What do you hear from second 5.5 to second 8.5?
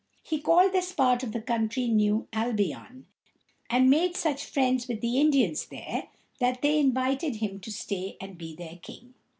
there that they invited him to stay and